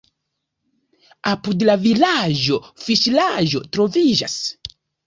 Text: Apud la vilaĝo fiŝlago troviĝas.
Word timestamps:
Apud 1.33 1.67
la 1.71 1.77
vilaĝo 1.85 2.59
fiŝlago 2.87 3.65
troviĝas. 3.79 4.43